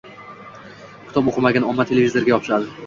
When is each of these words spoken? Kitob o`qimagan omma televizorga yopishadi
Kitob 1.11 1.31
o`qimagan 1.33 1.71
omma 1.71 1.89
televizorga 1.93 2.37
yopishadi 2.37 2.77